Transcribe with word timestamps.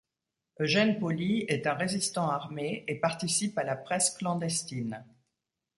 Eugène 0.59 0.97
Pauly 0.97 1.45
est 1.47 1.67
un 1.67 1.75
résistant 1.75 2.27
armé 2.27 2.83
et 2.87 2.95
participe 2.95 3.55
à 3.59 3.63
la 3.63 3.75
presse 3.75 4.09
clandestine. 4.09 5.05